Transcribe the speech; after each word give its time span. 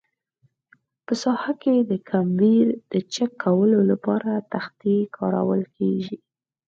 په 1.05 1.13
ساحه 1.23 1.53
کې 1.61 1.75
د 1.89 1.91
کمبر 2.09 2.65
د 2.91 2.93
چک 3.13 3.31
کولو 3.43 3.79
لپاره 3.91 4.31
تختې 4.53 4.97
کارول 5.17 5.61
کیږي 5.77 6.17